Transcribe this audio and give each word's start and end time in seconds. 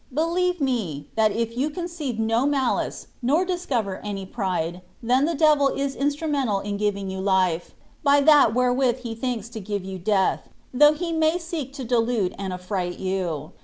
Believe 0.11 0.59
me, 0.59 1.09
that 1.13 1.31
if 1.31 1.55
you 1.55 1.69
conceive 1.69 2.17
no 2.17 2.47
malice, 2.47 3.05
nor 3.21 3.45
discover 3.45 3.99
any 4.03 4.25
pride, 4.25 4.81
then 5.03 5.25
the 5.25 5.35
devil 5.35 5.67
is 5.67 5.95
instrumental 5.95 6.59
in 6.59 6.77
giving 6.77 7.11
you 7.11 7.19
life, 7.21 7.75
by 8.01 8.19
that 8.21 8.51
wherewith 8.55 9.01
he 9.01 9.13
thinks 9.13 9.47
to 9.49 9.59
give 9.59 9.85
you 9.85 9.99
death, 9.99 10.49
though 10.73 10.93
he 10.93 11.11
may 11.13 11.37
seek 11.37 11.71
to 11.73 11.83
delude 11.85 12.33
and 12.39 12.51
affright 12.51 12.97
you. 12.97 13.51